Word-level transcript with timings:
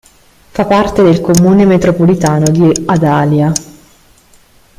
Fa 0.49 0.65
parte 0.65 1.03
del 1.03 1.21
comune 1.21 1.63
metropolitano 1.63 2.45
di 2.49 2.71
Adalia. 2.87 3.51